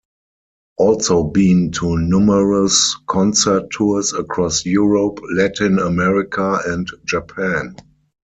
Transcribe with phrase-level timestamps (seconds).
[0.79, 7.75] Also been to numerous concert tours across Europe, Latin America and Japan.